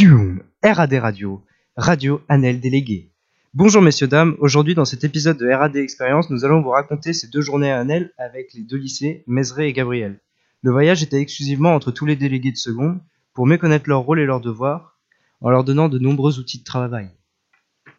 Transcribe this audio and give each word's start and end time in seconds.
Zoom, 0.00 0.42
RAD 0.62 0.94
Radio, 0.94 1.44
Radio 1.76 2.22
Annel 2.26 2.58
Délégué. 2.58 3.12
Bonjour 3.52 3.82
messieurs 3.82 4.06
dames, 4.06 4.34
aujourd'hui 4.38 4.74
dans 4.74 4.86
cet 4.86 5.04
épisode 5.04 5.36
de 5.36 5.46
RAD 5.46 5.76
Expérience, 5.76 6.30
nous 6.30 6.46
allons 6.46 6.62
vous 6.62 6.70
raconter 6.70 7.12
ces 7.12 7.28
deux 7.28 7.42
journées 7.42 7.70
à 7.70 7.80
Annel 7.80 8.10
avec 8.16 8.54
les 8.54 8.62
deux 8.62 8.78
lycées, 8.78 9.24
Mézeray 9.26 9.68
et 9.68 9.72
Gabriel. 9.74 10.18
Le 10.62 10.72
voyage 10.72 11.02
était 11.02 11.20
exclusivement 11.20 11.74
entre 11.74 11.90
tous 11.90 12.06
les 12.06 12.16
délégués 12.16 12.50
de 12.50 12.56
seconde 12.56 12.98
pour 13.34 13.46
mieux 13.46 13.58
connaître 13.58 13.90
leur 13.90 14.00
rôle 14.00 14.20
et 14.20 14.24
leurs 14.24 14.40
devoirs, 14.40 14.98
en 15.42 15.50
leur 15.50 15.64
donnant 15.64 15.90
de 15.90 15.98
nombreux 15.98 16.38
outils 16.38 16.60
de 16.60 16.64
travail. 16.64 17.10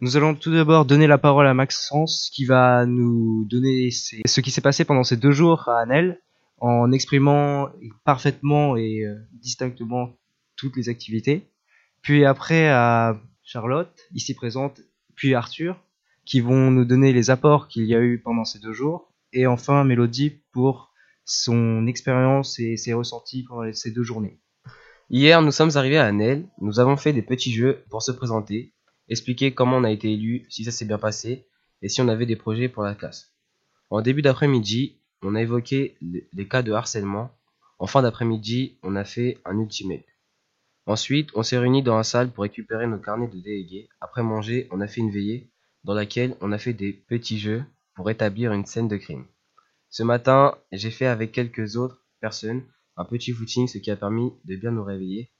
Nous 0.00 0.16
allons 0.16 0.34
tout 0.34 0.52
d'abord 0.52 0.86
donner 0.86 1.06
la 1.06 1.18
parole 1.18 1.48
à 1.48 1.52
Maxence 1.52 2.30
qui 2.32 2.46
va 2.46 2.86
nous 2.86 3.44
donner 3.44 3.90
ce 3.90 4.40
qui 4.40 4.50
s'est 4.50 4.62
passé 4.62 4.86
pendant 4.86 5.04
ces 5.04 5.18
deux 5.18 5.32
jours 5.32 5.68
à 5.68 5.82
Annel 5.82 6.18
en 6.60 6.92
exprimant 6.92 7.68
parfaitement 8.04 8.78
et 8.78 9.04
euh, 9.04 9.16
distinctement 9.34 10.16
toutes 10.56 10.78
les 10.78 10.88
activités. 10.88 11.49
Puis 12.02 12.24
après 12.24 12.68
à 12.68 13.20
Charlotte, 13.42 13.98
ici 14.14 14.34
présente, 14.34 14.80
puis 15.14 15.34
Arthur, 15.34 15.82
qui 16.24 16.40
vont 16.40 16.70
nous 16.70 16.84
donner 16.84 17.12
les 17.12 17.30
apports 17.30 17.68
qu'il 17.68 17.84
y 17.84 17.94
a 17.94 18.00
eu 18.00 18.20
pendant 18.20 18.44
ces 18.44 18.58
deux 18.58 18.72
jours. 18.72 19.12
Et 19.32 19.46
enfin 19.46 19.84
Mélodie 19.84 20.42
pour 20.52 20.92
son 21.24 21.86
expérience 21.86 22.58
et 22.58 22.76
ses 22.76 22.92
ressentis 22.92 23.44
pendant 23.44 23.72
ces 23.72 23.90
deux 23.90 24.02
journées. 24.02 24.40
Hier, 25.10 25.42
nous 25.42 25.50
sommes 25.50 25.76
arrivés 25.76 25.98
à 25.98 26.06
Annel, 26.06 26.48
nous 26.60 26.78
avons 26.78 26.96
fait 26.96 27.12
des 27.12 27.22
petits 27.22 27.52
jeux 27.52 27.84
pour 27.90 28.02
se 28.02 28.12
présenter, 28.12 28.74
expliquer 29.08 29.52
comment 29.52 29.76
on 29.76 29.84
a 29.84 29.90
été 29.90 30.12
élu, 30.12 30.46
si 30.48 30.64
ça 30.64 30.70
s'est 30.70 30.84
bien 30.84 30.98
passé, 30.98 31.48
et 31.82 31.88
si 31.88 32.00
on 32.00 32.08
avait 32.08 32.26
des 32.26 32.36
projets 32.36 32.68
pour 32.68 32.84
la 32.84 32.94
classe. 32.94 33.32
En 33.90 34.02
début 34.02 34.22
d'après-midi, 34.22 35.00
on 35.22 35.34
a 35.34 35.42
évoqué 35.42 35.96
les 36.00 36.48
cas 36.48 36.62
de 36.62 36.72
harcèlement. 36.72 37.32
En 37.80 37.86
fin 37.86 38.02
d'après-midi, 38.02 38.78
on 38.82 38.94
a 38.94 39.04
fait 39.04 39.38
un 39.44 39.58
ultimate. 39.58 40.04
Ensuite, 40.90 41.30
on 41.36 41.44
s'est 41.44 41.56
réunis 41.56 41.84
dans 41.84 41.96
la 41.96 42.02
salle 42.02 42.32
pour 42.32 42.42
récupérer 42.42 42.88
nos 42.88 42.98
carnets 42.98 43.28
de 43.28 43.38
délégués. 43.38 43.88
Après 44.00 44.24
manger, 44.24 44.66
on 44.72 44.80
a 44.80 44.88
fait 44.88 45.00
une 45.00 45.12
veillée 45.12 45.48
dans 45.84 45.94
laquelle 45.94 46.34
on 46.40 46.50
a 46.50 46.58
fait 46.58 46.72
des 46.72 46.92
petits 46.92 47.38
jeux 47.38 47.62
pour 47.94 48.10
établir 48.10 48.52
une 48.52 48.66
scène 48.66 48.88
de 48.88 48.96
crime. 48.96 49.24
Ce 49.88 50.02
matin, 50.02 50.58
j'ai 50.72 50.90
fait 50.90 51.06
avec 51.06 51.30
quelques 51.30 51.76
autres 51.76 52.04
personnes 52.20 52.64
un 52.96 53.04
petit 53.04 53.30
footing, 53.30 53.68
ce 53.68 53.78
qui 53.78 53.92
a 53.92 53.96
permis 53.96 54.32
de 54.44 54.56
bien 54.56 54.72
nous 54.72 54.82
réveiller. 54.82 55.30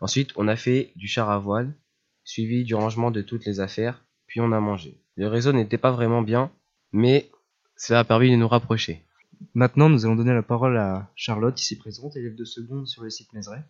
Ensuite, 0.00 0.32
on 0.34 0.48
a 0.48 0.56
fait 0.56 0.90
du 0.96 1.06
char 1.06 1.30
à 1.30 1.38
voile, 1.38 1.72
suivi 2.24 2.64
du 2.64 2.74
rangement 2.74 3.12
de 3.12 3.22
toutes 3.22 3.46
les 3.46 3.60
affaires, 3.60 4.04
puis 4.26 4.40
on 4.40 4.50
a 4.50 4.58
mangé. 4.58 5.00
Le 5.14 5.28
réseau 5.28 5.52
n'était 5.52 5.78
pas 5.78 5.92
vraiment 5.92 6.22
bien, 6.22 6.50
mais 6.90 7.30
cela 7.76 8.00
a 8.00 8.04
permis 8.04 8.32
de 8.32 8.36
nous 8.36 8.48
rapprocher. 8.48 9.04
Maintenant, 9.54 9.88
nous 9.88 10.04
allons 10.04 10.16
donner 10.16 10.34
la 10.34 10.42
parole 10.42 10.76
à 10.76 11.08
Charlotte, 11.14 11.60
ici 11.60 11.78
présente, 11.78 12.16
élève 12.16 12.34
de 12.34 12.44
seconde 12.44 12.88
sur 12.88 13.04
le 13.04 13.10
site 13.10 13.32
Mézeray. 13.34 13.62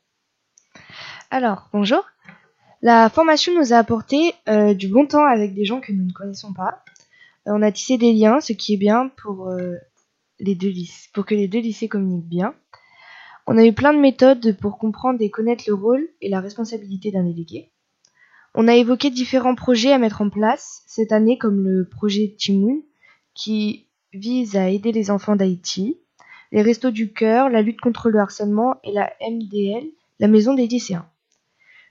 Alors, 1.31 1.69
bonjour. 1.73 2.05
La 2.83 3.11
formation 3.11 3.53
nous 3.53 3.73
a 3.73 3.79
apporté 3.79 4.35
euh, 4.49 4.75
du 4.75 4.87
bon 4.87 5.07
temps 5.07 5.25
avec 5.25 5.55
des 5.55 5.65
gens 5.65 5.81
que 5.81 5.91
nous 5.91 6.05
ne 6.05 6.13
connaissons 6.13 6.53
pas. 6.53 6.85
Euh, 7.49 7.53
on 7.53 7.63
a 7.63 7.73
tissé 7.73 7.99
des 7.99 8.13
liens, 8.13 8.41
ce 8.41 8.53
qui 8.53 8.75
est 8.75 8.79
bien 8.79 9.11
pour, 9.23 9.49
euh, 9.49 9.75
les 10.39 10.55
deux 10.55 10.69
lycées, 10.69 11.09
pour 11.13 11.27
que 11.27 11.35
les 11.35 11.49
deux 11.49 11.59
lycées 11.59 11.89
communiquent 11.89 12.29
bien. 12.29 12.55
On 13.49 13.59
a 13.59 13.65
eu 13.65 13.73
plein 13.73 13.93
de 13.93 13.99
méthodes 13.99 14.57
pour 14.61 14.79
comprendre 14.79 15.21
et 15.21 15.29
connaître 15.29 15.65
le 15.67 15.75
rôle 15.75 16.09
et 16.21 16.29
la 16.29 16.41
responsabilité 16.41 17.11
d'un 17.11 17.25
délégué. 17.25 17.73
On 18.55 18.69
a 18.69 18.77
évoqué 18.77 19.11
différents 19.11 19.57
projets 19.57 19.93
à 19.93 19.99
mettre 19.99 20.23
en 20.23 20.31
place 20.31 20.83
cette 20.87 21.11
année, 21.11 21.39
comme 21.39 21.65
le 21.65 21.89
projet 21.89 22.37
Timoun, 22.39 22.83
qui 23.35 23.89
vise 24.13 24.57
à 24.57 24.71
aider 24.71 24.93
les 24.93 25.11
enfants 25.11 25.35
d'Haïti, 25.35 25.99
les 26.53 26.63
Restos 26.63 26.93
du 26.93 27.13
Cœur, 27.13 27.49
la 27.49 27.63
lutte 27.63 27.81
contre 27.81 28.11
le 28.11 28.21
harcèlement 28.21 28.77
et 28.85 28.93
la 28.93 29.13
MDL, 29.21 29.89
la 30.21 30.29
maison 30.29 30.55
des 30.55 30.69
lycéens. 30.69 31.07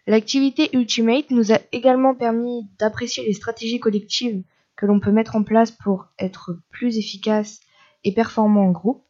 L'activité 0.08 0.70
Ultimate 0.76 1.32
nous 1.32 1.52
a 1.52 1.60
également 1.72 2.14
permis 2.14 2.68
d'apprécier 2.78 3.26
les 3.26 3.34
stratégies 3.34 3.80
collectives 3.80 4.44
que 4.76 4.86
l'on 4.86 5.00
peut 5.00 5.12
mettre 5.12 5.36
en 5.36 5.44
place 5.44 5.72
pour 5.72 6.08
être 6.20 6.60
plus 6.70 6.98
efficace 6.98 7.60
et 8.04 8.14
performant 8.14 8.68
en 8.68 8.72
groupe. 8.72 9.04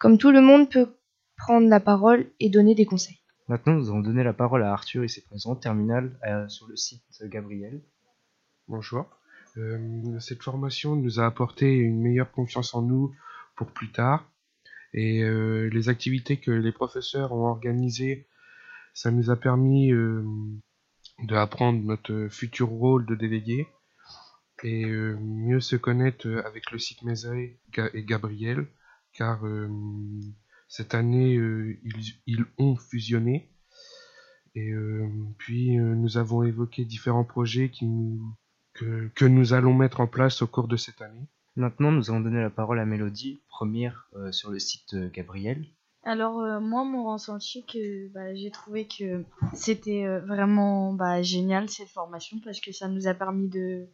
Comme 0.00 0.18
tout 0.18 0.32
le 0.32 0.40
monde 0.40 0.68
peut 0.68 0.88
prendre 1.36 1.68
la 1.68 1.78
parole 1.78 2.26
et 2.40 2.50
donner 2.50 2.74
des 2.74 2.86
conseils. 2.86 3.20
Maintenant, 3.46 3.74
nous 3.74 3.90
allons 3.90 4.00
donner 4.00 4.24
la 4.24 4.32
parole 4.32 4.62
à 4.64 4.72
Arthur, 4.72 5.04
ici 5.04 5.20
présent, 5.20 5.54
terminal 5.54 6.18
euh, 6.26 6.48
sur 6.48 6.66
le 6.66 6.76
site 6.76 7.02
Gabriel. 7.24 7.80
Bonjour. 8.66 9.06
Euh, 9.58 10.18
cette 10.18 10.42
formation 10.42 10.96
nous 10.96 11.20
a 11.20 11.26
apporté 11.26 11.72
une 11.72 12.00
meilleure 12.00 12.32
confiance 12.32 12.74
en 12.74 12.82
nous 12.82 13.14
pour 13.54 13.68
plus 13.68 13.92
tard. 13.92 14.28
Et 14.94 15.22
euh, 15.22 15.68
les 15.72 15.88
activités 15.88 16.38
que 16.38 16.50
les 16.50 16.72
professeurs 16.72 17.32
ont 17.32 17.46
organisées, 17.46 18.26
ça 18.94 19.10
nous 19.10 19.30
a 19.30 19.36
permis 19.36 19.92
euh, 19.92 20.22
d'apprendre 21.24 21.82
notre 21.82 22.28
futur 22.30 22.68
rôle 22.68 23.06
de 23.06 23.14
délégué 23.14 23.66
et 24.62 24.84
euh, 24.84 25.16
mieux 25.20 25.60
se 25.60 25.76
connaître 25.76 26.28
avec 26.44 26.70
le 26.70 26.78
site 26.78 27.00
Ga- 27.72 27.90
et 27.94 28.04
Gabriel, 28.04 28.66
car 29.12 29.44
euh, 29.46 29.68
cette 30.68 30.94
année, 30.94 31.34
ils, 31.34 32.44
ont 32.58 32.76
fusionné. 32.76 33.50
Et 34.54 34.72
puis, 35.38 35.76
nous 35.76 36.18
avons 36.18 36.42
évoqué 36.42 36.84
différents 36.84 37.24
projets 37.24 37.70
que, 38.74 39.24
nous 39.24 39.52
allons 39.54 39.74
mettre 39.74 40.00
en 40.00 40.06
place 40.06 40.42
au 40.42 40.46
cours 40.46 40.68
de 40.68 40.76
cette 40.76 41.02
année. 41.02 41.26
Maintenant, 41.56 41.90
nous 41.92 42.10
allons 42.10 42.20
donner 42.20 42.40
la 42.40 42.50
parole 42.50 42.78
à 42.78 42.86
Mélodie, 42.86 43.42
première 43.48 44.08
sur 44.30 44.50
le 44.50 44.58
site 44.58 44.94
Gabriel. 45.12 45.66
Alors 46.04 46.40
euh, 46.40 46.60
moi 46.60 46.84
mon 46.84 47.10
ressenti 47.12 47.64
que 47.64 48.08
bah, 48.08 48.34
j'ai 48.34 48.50
trouvé 48.50 48.86
que 48.86 49.24
c'était 49.54 50.04
euh, 50.04 50.20
vraiment 50.20 50.92
bah, 50.92 51.22
génial 51.22 51.68
cette 51.68 51.88
formation 51.88 52.38
parce 52.44 52.60
que 52.60 52.72
ça 52.72 52.88
nous 52.88 53.06
a 53.08 53.14
permis 53.14 53.48
de 53.48 53.86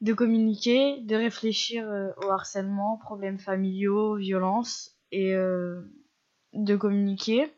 de 0.00 0.12
communiquer, 0.14 1.00
de 1.00 1.14
réfléchir 1.16 1.86
euh, 1.88 2.10
au 2.24 2.30
harcèlement, 2.30 2.96
problèmes 2.98 3.38
familiaux, 3.38 4.16
violences 4.16 4.96
et 5.12 5.34
euh, 5.34 5.82
de 6.54 6.74
communiquer, 6.76 7.52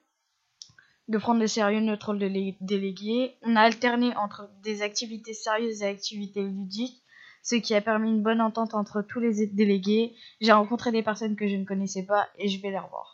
de 1.09 1.19
prendre 1.19 1.43
au 1.44 1.47
sérieux 1.47 1.81
notre 1.81 2.06
rôle 2.06 2.19
de 2.19 2.26
lé- 2.26 2.56
délégué. 2.60 3.37
On 3.43 3.54
a 3.56 3.60
alterné 3.60 4.16
entre 4.16 4.50
des 4.62 4.82
activités 4.82 5.34
sérieuses 5.34 5.82
et 5.82 5.87
activités 5.87 6.43
ludiques, 6.43 7.03
ce 7.43 7.54
qui 7.56 7.75
a 7.75 7.81
permis 7.81 8.10
une 8.10 8.22
bonne 8.22 8.41
entente 8.41 8.75
entre 8.75 9.03
tous 9.03 9.20
les 9.20 9.47
délégués. 9.47 10.14
J'ai 10.41 10.53
rencontré 10.53 10.91
des 10.91 11.03
personnes 11.03 11.37
que 11.37 11.47
je 11.49 11.56
ne 11.56 11.64
connaissais 11.64 12.04
pas 12.04 12.28
et 12.38 12.49
je 12.49 12.60
vais 12.60 12.70
les 12.70 12.78
revoir. 12.78 13.12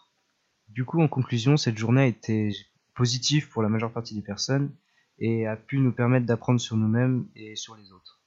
Du 0.78 0.84
coup, 0.84 1.02
en 1.02 1.08
conclusion, 1.08 1.56
cette 1.56 1.76
journée 1.76 2.02
a 2.02 2.06
été 2.06 2.52
positive 2.94 3.48
pour 3.48 3.64
la 3.64 3.68
majeure 3.68 3.92
partie 3.92 4.14
des 4.14 4.22
personnes 4.22 4.72
et 5.18 5.44
a 5.44 5.56
pu 5.56 5.78
nous 5.78 5.90
permettre 5.90 6.24
d'apprendre 6.24 6.60
sur 6.60 6.76
nous-mêmes 6.76 7.26
et 7.34 7.56
sur 7.56 7.74
les 7.74 7.90
autres. 7.90 8.17